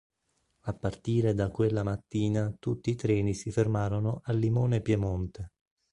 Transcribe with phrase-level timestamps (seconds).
[0.61, 5.51] A partire da quella mattina tutti i treni si fermarono a Limone Piemonte.